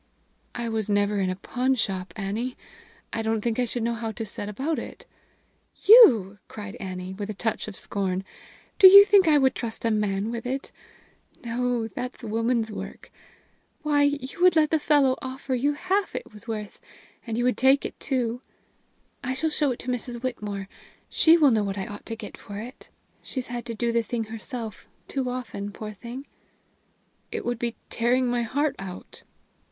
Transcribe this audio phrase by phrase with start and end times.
[0.55, 2.57] "I was never in a pawnshop, Annie.
[3.13, 5.05] I don't think I should know how to set about it."
[5.83, 8.23] "You!" cried Annie, with a touch of scorn.
[8.79, 10.71] "Do you think I would trust a man with it?
[11.45, 13.11] No; that's a woman's work.
[13.83, 16.79] Why, you would let the fellow offer you half it was worth
[17.27, 18.41] and you would take it too.
[19.23, 20.23] I shall show it to Mrs.
[20.23, 20.67] Whitmore:
[21.09, 22.89] she will know what I ought to get for it.
[23.21, 26.25] She's had to do the thing herself too often, poor thing!"
[27.31, 29.21] "It would be like tearing my heart out."